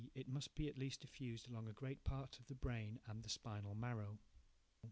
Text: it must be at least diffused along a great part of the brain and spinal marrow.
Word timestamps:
it 0.15 0.27
must 0.27 0.55
be 0.55 0.67
at 0.67 0.79
least 0.79 1.01
diffused 1.01 1.47
along 1.47 1.67
a 1.67 1.73
great 1.73 2.03
part 2.03 2.39
of 2.39 2.47
the 2.47 2.55
brain 2.55 2.97
and 3.07 3.29
spinal 3.29 3.75
marrow. 3.75 4.17